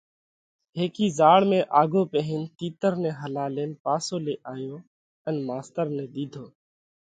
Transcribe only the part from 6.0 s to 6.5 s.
ۮِيڌو۔